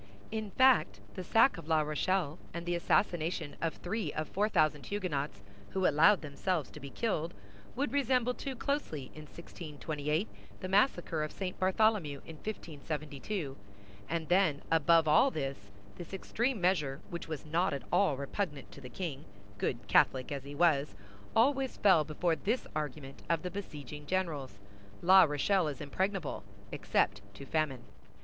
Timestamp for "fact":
0.49-0.99